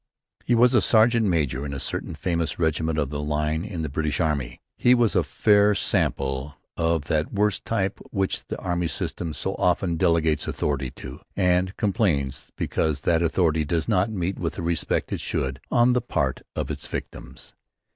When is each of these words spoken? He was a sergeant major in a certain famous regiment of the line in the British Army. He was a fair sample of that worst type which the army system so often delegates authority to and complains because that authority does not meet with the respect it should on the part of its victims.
He 0.45 0.55
was 0.55 0.73
a 0.73 0.81
sergeant 0.81 1.27
major 1.27 1.63
in 1.63 1.75
a 1.75 1.79
certain 1.79 2.15
famous 2.15 2.57
regiment 2.57 2.97
of 2.97 3.11
the 3.11 3.21
line 3.21 3.63
in 3.63 3.83
the 3.83 3.87
British 3.87 4.19
Army. 4.19 4.59
He 4.75 4.95
was 4.95 5.15
a 5.15 5.21
fair 5.21 5.75
sample 5.75 6.55
of 6.75 7.03
that 7.03 7.31
worst 7.31 7.65
type 7.65 7.99
which 8.09 8.47
the 8.47 8.57
army 8.57 8.87
system 8.87 9.31
so 9.31 9.53
often 9.59 9.97
delegates 9.97 10.47
authority 10.47 10.89
to 10.95 11.19
and 11.35 11.77
complains 11.77 12.51
because 12.55 13.01
that 13.01 13.21
authority 13.21 13.63
does 13.63 13.87
not 13.87 14.09
meet 14.09 14.39
with 14.39 14.53
the 14.53 14.63
respect 14.63 15.13
it 15.13 15.19
should 15.21 15.61
on 15.69 15.93
the 15.93 16.01
part 16.01 16.41
of 16.55 16.71
its 16.71 16.87
victims. 16.87 17.53